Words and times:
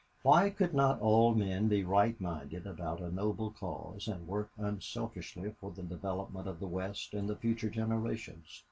Why 0.23 0.49
could 0.49 0.73
not 0.73 0.99
all 0.99 1.35
men 1.35 1.67
be 1.67 1.83
right 1.83 2.19
minded 2.19 2.65
about 2.65 3.01
a 3.01 3.11
noble 3.11 3.51
cause 3.51 4.07
and 4.07 4.27
work 4.27 4.49
unselfishly 4.57 5.51
for 5.51 5.69
the 5.69 5.83
development 5.83 6.47
of 6.47 6.59
the 6.59 6.65
West 6.67 7.13
and 7.13 7.29
the 7.29 7.35
future 7.35 7.69
generations? 7.69 8.59